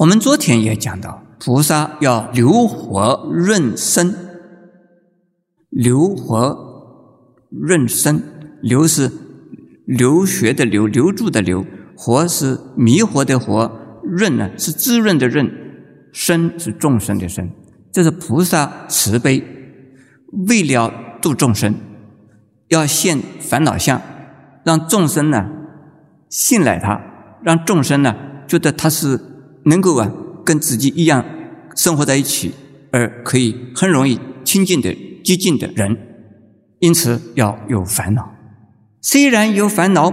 [0.00, 4.12] 我们昨天也讲到，菩萨要留活润生，
[5.68, 7.06] 留活
[7.50, 8.20] 润生，
[8.62, 9.10] 留是
[9.86, 11.64] 留学的留，留住的留，
[12.00, 13.78] 活是迷惑的活。
[14.02, 15.48] 润呢是滋润的润，
[16.10, 17.50] 生是众生的生，
[17.92, 19.44] 这是菩萨慈悲，
[20.48, 21.74] 为了度众生，
[22.68, 24.00] 要现烦恼相，
[24.64, 25.46] 让众生呢
[26.30, 26.98] 信赖他，
[27.44, 28.16] 让众生呢
[28.48, 29.20] 觉得他是
[29.66, 30.10] 能够啊
[30.44, 31.22] 跟自己一样
[31.76, 32.54] 生活在一起，
[32.90, 35.96] 而可以很容易亲近的接近的人，
[36.78, 38.32] 因此要有烦恼。
[39.02, 40.10] 虽然有烦恼，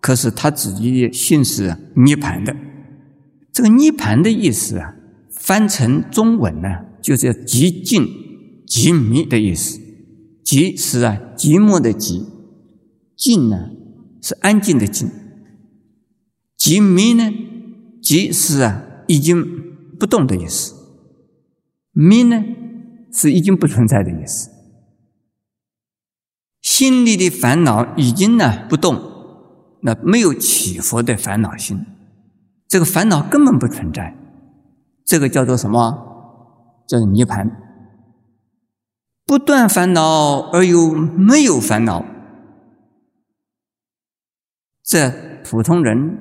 [0.00, 2.54] 可是他自己的心是涅盘的。
[3.52, 4.94] 这个涅盘的意思啊，
[5.30, 8.06] 翻成中文呢，就是寂静、
[8.66, 9.80] 寂灭的意思。
[10.44, 12.24] 寂是啊，寂寞的寂；
[13.16, 13.70] 静呢，
[14.22, 15.10] 是安静的静。
[16.56, 17.32] 寂灭呢，
[18.02, 19.44] 寂是啊，已经
[19.98, 20.74] 不动的意思；
[21.92, 22.42] 灭呢，
[23.12, 24.50] 是已经不存在的意思。
[26.62, 29.17] 心里的烦恼已经呢不动，
[29.80, 31.84] 那没有起伏的烦恼心。
[32.66, 34.16] 这个烦恼根本不存在，
[35.04, 36.84] 这个叫做什么？
[36.86, 37.50] 叫做涅盘。
[39.24, 42.04] 不断烦恼而又没有烦恼，
[44.82, 45.12] 这
[45.44, 46.18] 普通人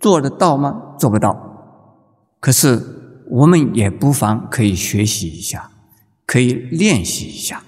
[0.00, 0.94] 做得到吗？
[0.98, 1.36] 做不到。
[2.40, 5.70] 可是我们也不妨可以学习一下，
[6.26, 7.62] 可以练习一下。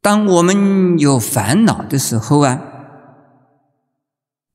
[0.00, 2.60] 当我们有烦恼的时候啊，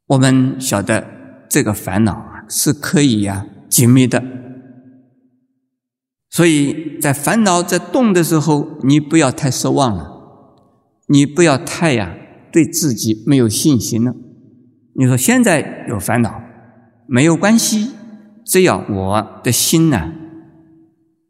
[0.07, 1.17] 我们晓得。
[1.49, 4.21] 这个烦恼啊，是可以呀解密的。
[6.29, 10.11] 所以在烦恼在动的时候，你不要太失望了，
[11.07, 12.13] 你不要太呀
[12.51, 14.13] 对自己没有信心了。
[14.95, 16.41] 你说现在有烦恼
[17.07, 17.93] 没有关系，
[18.45, 20.11] 只要我的心呢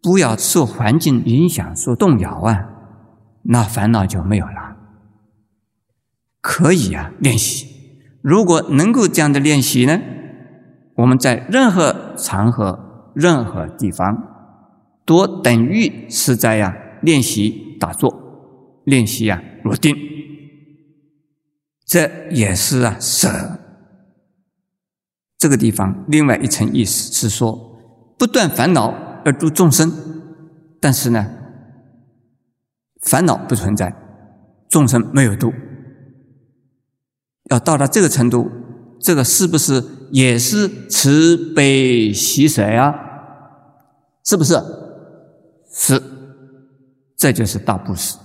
[0.02, 2.70] 不要受环境影响、受动摇啊，
[3.44, 4.78] 那烦恼就没有了。
[6.42, 7.77] 可以啊，练习。
[8.28, 10.02] 如果能够这样的练习呢，
[10.96, 14.22] 我们在任何场合、任何地方，
[15.06, 19.96] 都等于是在呀练习打坐，练习呀入定。
[21.86, 23.30] 这也是啊舍。
[25.38, 27.80] 这个地方另外一层意思是说，
[28.18, 29.90] 不断烦恼而度众生，
[30.82, 31.26] 但是呢，
[33.04, 33.96] 烦恼不存在，
[34.68, 35.54] 众生没有度。
[37.50, 38.50] 要到达这个程度，
[39.00, 42.94] 这个是不是也是慈悲喜舍呀？
[44.24, 44.62] 是不是？
[45.72, 46.02] 是，
[47.16, 48.18] 这就是大布施。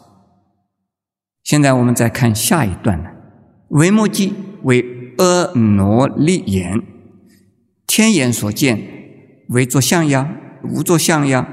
[1.44, 3.10] 现在我们再看下一段呢。
[3.68, 6.82] 为目记为阿耨利眼，
[7.86, 8.80] 天眼所见
[9.48, 11.48] 为作相呀，无作相呀。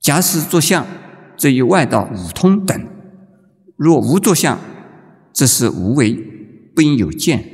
[0.00, 0.86] 假使作相，
[1.36, 2.80] 则与外道五通等；
[3.76, 4.58] 若无作相，
[5.34, 6.14] 这是无为，
[6.74, 7.44] 不应有见。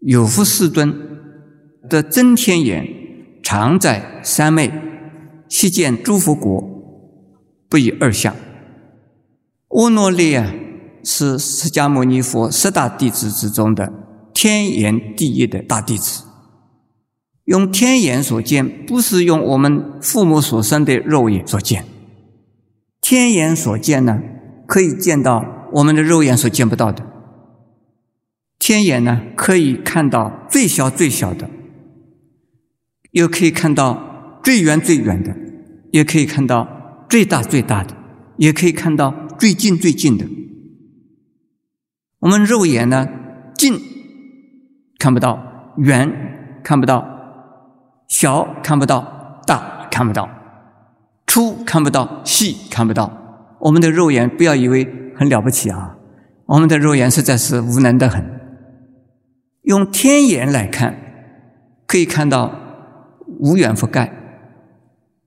[0.00, 0.92] 有福世尊
[1.88, 2.86] 的真天眼，
[3.42, 4.72] 常在三昧，
[5.48, 6.60] 悉见诸佛国，
[7.68, 8.34] 不以二相。
[9.68, 10.52] 阿耨利啊，
[11.04, 13.92] 是释迦牟尼佛十大弟子之中的
[14.34, 16.24] 天眼第一的大弟子。
[17.44, 21.84] 用天眼所见，不是用我们父母所生的肉眼所见。
[23.00, 24.20] 天眼所见呢，
[24.66, 27.04] 可以见到我们的肉眼所见不到的。
[28.58, 31.48] 天眼呢，可以看到最小最小的，
[33.12, 35.34] 又可以看到最远最远的，
[35.92, 37.96] 也可以看到最大最大的，
[38.36, 40.26] 也可以看到最近最近的。
[42.20, 43.08] 我们肉眼呢，
[43.54, 43.80] 近
[44.98, 47.06] 看不到，远看不到，
[48.08, 50.28] 小看不到，大看不到，
[51.26, 53.56] 粗看不到，细看不到。
[53.60, 54.84] 我们的肉眼不要以为
[55.20, 55.98] 很了不起啊，
[56.46, 58.24] 我们的肉眼实在是无能的很。
[59.64, 60.96] 用天眼来看，
[61.86, 62.50] 可以看到
[63.38, 64.10] 无远弗盖，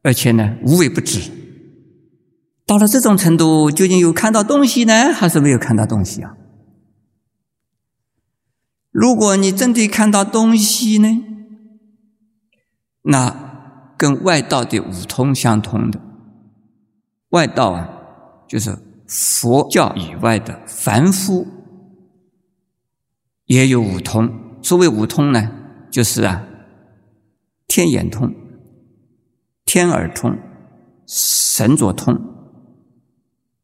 [0.02, 1.30] 而且呢无微不至。
[2.66, 6.36] 到了这种程度，究竟有看到东西呢，还是没有看到东西啊？
[8.90, 11.24] 如果你真的看到东西呢，
[13.04, 16.02] 那跟外道的五通相通的。
[17.30, 17.90] 外道啊，
[18.48, 18.76] 就是
[19.08, 21.48] 佛教以外的凡夫
[23.46, 24.60] 也有五通。
[24.62, 25.52] 所谓五通呢，
[25.92, 26.48] 就是啊，
[27.68, 28.34] 天眼通、
[29.66, 30.38] 天耳通、
[31.06, 32.18] 神作通、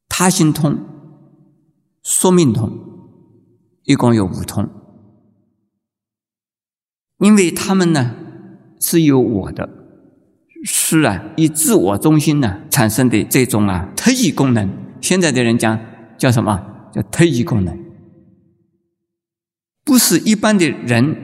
[0.10, 0.78] 他心通、
[2.04, 2.72] 说命通，
[3.84, 4.70] 一共有五通。
[7.20, 8.16] 因为他们呢
[8.80, 9.70] 是有我的，
[10.64, 14.89] 是啊，以自我中心呢产生的这种啊特异功能。
[15.02, 15.80] 现在的人讲
[16.18, 16.66] 叫什么？
[16.92, 17.78] 叫特异功能，
[19.86, 21.16] 不是一般的人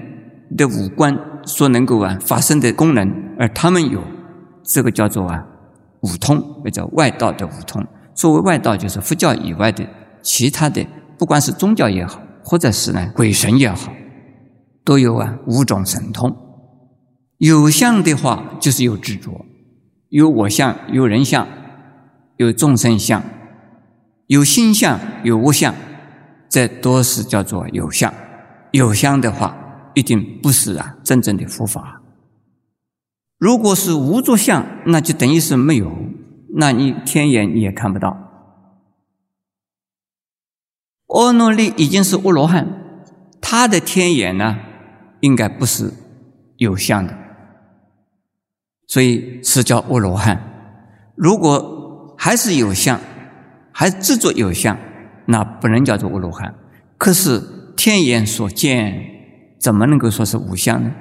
[0.56, 4.04] 的五官所能够啊发生的功能，而他们有，
[4.64, 5.44] 这个叫做啊
[6.02, 7.84] 五通，或叫外道的五通。
[8.14, 9.84] 作为外道，就是佛教以外的
[10.22, 10.86] 其他的，
[11.18, 13.92] 不管是宗教也好，或者是呢鬼神也好。
[14.84, 16.38] 都有啊，五种神通。
[17.40, 19.32] 有相的话，就是有执着；
[20.10, 21.48] 有我相，有人相，
[22.38, 23.24] 有众生相，
[24.28, 25.74] 有心相，有物相，
[26.50, 28.14] 这都是叫做有相。
[28.72, 29.56] 有相的话，
[29.94, 32.02] 一定不是啊真正的佛法。
[33.38, 35.92] 如果是无着相，那就等于是没有，
[36.56, 38.18] 那你天眼你也看不到。
[41.08, 42.68] 阿耨利已经是阿罗汉，
[43.40, 44.58] 他的天眼呢？
[45.22, 45.94] 应该不是
[46.58, 47.18] 有相的，
[48.88, 50.42] 所以是叫阿罗汉。
[51.16, 53.00] 如果还是有相，
[53.78, 54.80] 还执着有相，
[55.26, 56.56] 那不能叫做阿罗汉。
[56.98, 57.42] 可是
[57.76, 59.06] 天眼所见，
[59.60, 60.94] 怎么能够说是无相呢？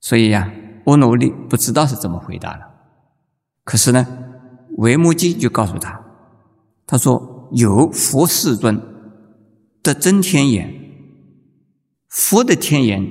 [0.00, 0.52] 所以呀，
[0.86, 2.62] 阿耨利不知道是怎么回答了。
[3.62, 4.04] 可是呢，
[4.78, 6.00] 维摩诘就告诉他，
[6.84, 8.82] 他说有佛世尊
[9.84, 10.74] 的真天眼。
[12.08, 13.06] 佛的天眼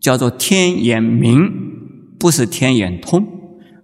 [0.00, 1.50] 叫做天眼明，
[2.16, 3.26] 不是天眼通。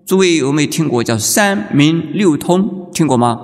[0.06, 2.90] 诸位有没有听过叫三明六通？
[2.92, 3.38] 听过吗？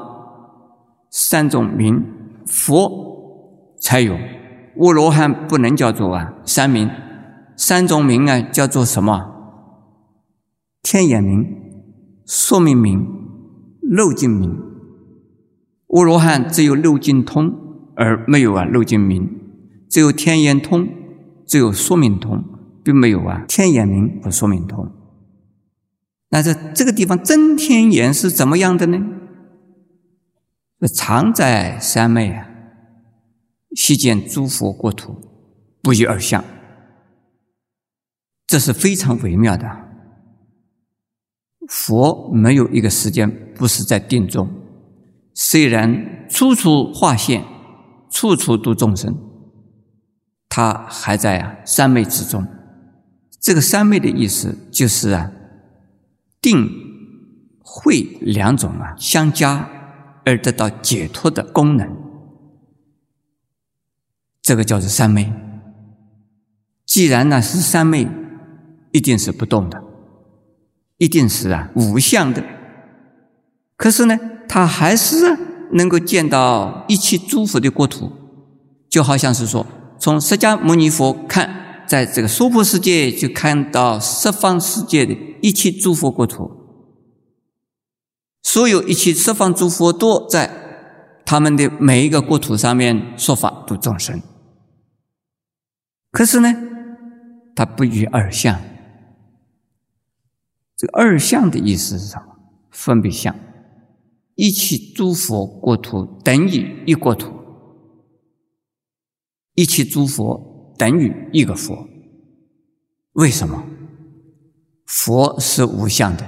[1.10, 2.04] 三种明，
[2.44, 4.14] 佛才有。
[4.78, 6.90] 阿罗汉不能叫做啊三明，
[7.56, 9.32] 三种明啊叫做什么？
[10.82, 11.46] 天眼明、
[12.26, 13.06] 说明明、
[13.80, 14.50] 漏尽明。
[15.88, 17.54] 阿罗汉只有漏尽通，
[17.94, 19.30] 而没有啊漏尽明。
[19.88, 20.88] 只有天眼通，
[21.46, 22.44] 只有说明通，
[22.82, 24.90] 并没有啊天眼明和说明通。
[26.30, 28.98] 那在这个地方真天眼是怎么样的呢？
[30.94, 32.48] 常在三昧啊，
[33.74, 35.16] 悉见诸佛国土，
[35.82, 36.44] 不一而相。
[38.46, 39.86] 这是非常微妙的。
[41.68, 44.48] 佛没有一个时间不是在定中，
[45.34, 47.44] 虽然处处化现，
[48.10, 49.16] 处处度众生。
[50.48, 52.46] 他还在啊三昧之中，
[53.40, 55.32] 这个三昧的意思就是啊
[56.46, 59.68] 定慧两种啊相加
[60.24, 61.90] 而得到解脱的功能，
[64.40, 65.32] 这个叫做三昧。
[66.84, 68.06] 既然呢是三昧，
[68.92, 69.82] 一定是不动的，
[70.98, 72.44] 一定是啊无相的。
[73.76, 74.16] 可是呢，
[74.48, 75.36] 他还是
[75.72, 78.12] 能够见到一切诸佛的国土，
[78.88, 79.66] 就好像是说。
[79.98, 86.50] 从释迦牟尼佛看，在这个娑婆世界，就看到十方世界的一切诸佛国土，
[88.42, 94.22] 所有一切十方诸佛都在他们的每一个国土上面说法度众生。
[96.10, 96.54] 可是呢，
[97.54, 98.60] 它不与二相。
[100.76, 102.36] 这个二相的意思是什么？
[102.70, 103.34] 分别相。
[104.34, 107.32] 一切诸佛国土等于一国土，
[109.54, 111.88] 一切诸佛等于一个佛。
[113.12, 113.64] 为什么？
[114.84, 116.24] 佛是无相的，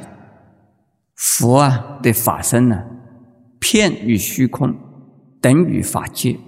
[1.15, 2.83] 佛啊的法身呢，
[3.61, 4.75] 片于虚空，
[5.41, 6.39] 等于法界。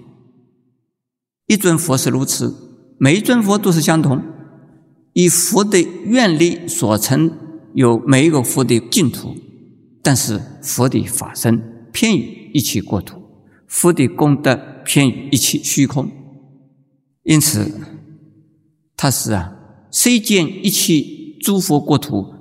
[1.47, 2.53] 一尊佛是如此，
[2.97, 4.21] 每一尊佛都是相同，
[5.13, 7.31] 以佛的愿力所成，
[7.73, 9.35] 有每一个佛的净土。
[10.03, 13.21] 但是佛的法身偏于一切国土，
[13.67, 16.11] 佛的功德偏于一切虚空，
[17.23, 17.71] 因此
[18.97, 19.53] 他是啊，
[19.89, 21.03] 虽见一切
[21.41, 22.33] 诸佛国土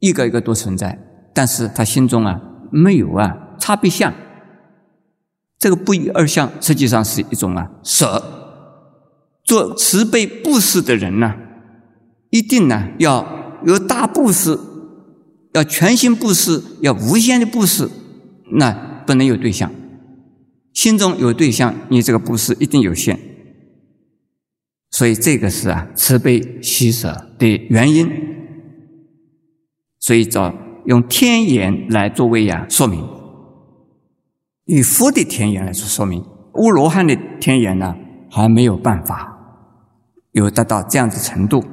[0.00, 0.98] 一个一个都存在，
[1.34, 4.12] 但是他心中啊没有啊差别相。
[5.58, 8.22] 这个不一二相实际上是一种啊舍。
[9.44, 11.34] 做慈悲布施的人呢，
[12.30, 14.58] 一定呢要有大布施。
[15.52, 17.88] 要全心布施，要无限的布施，
[18.52, 18.72] 那
[19.06, 19.72] 不能有对象。
[20.74, 23.18] 心中有对象，你这个布施一定有限。
[24.90, 28.10] 所以这个是啊，慈悲喜舍的原因。
[29.98, 33.04] 所以找用天眼来作为呀说明，
[34.64, 36.24] 以佛的天眼来说说明，
[36.54, 37.96] 乌罗汉的天眼呢
[38.30, 39.36] 还没有办法
[40.32, 41.64] 有达到这样子程度。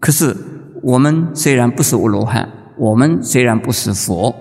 [0.00, 0.36] 可是
[0.82, 2.50] 我们虽然不是乌罗汉。
[2.76, 4.34] 我们虽然不是佛，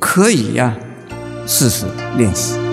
[0.00, 0.76] 可以呀，
[1.46, 2.63] 试试练习。